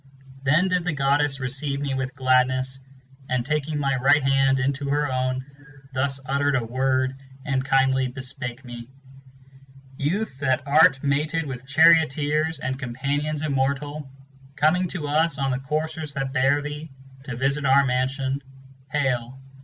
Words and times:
Then 0.41 0.67
did 0.67 0.83
the 0.83 0.93
goddess 0.93 1.35
7 1.35 1.43
receive 1.43 1.79
me 1.79 1.93
with 1.93 2.15
gladness, 2.15 2.79
and 3.29 3.45
taking 3.45 3.77
my 3.77 3.95
right 3.97 4.23
hand 4.23 4.59
Into 4.59 4.89
her 4.89 5.07
own, 5.07 5.45
thus 5.93 6.19
uttered 6.25 6.55
a 6.55 6.65
word 6.65 7.15
and 7.45 7.63
kindly 7.63 8.07
bespake 8.07 8.65
me:" 8.65 8.89
Youth 10.09 10.39
that 10.39 10.63
art 10.65 11.03
mated 11.03 11.45
with 11.45 11.67
charioteers 11.67 12.59
and 12.59 12.79
companions 12.79 13.43
immortal, 13.43 14.09
Coming 14.55 14.87
to 14.87 15.07
us 15.07 15.37
on 15.37 15.51
the 15.51 15.59
coursers 15.59 16.13
that 16.13 16.33
bear 16.33 16.63
thee, 16.63 16.89
to 17.25 17.35
visit 17.35 17.63
our 17.63 17.85
mansion, 17.85 18.41
Hail 18.89 19.37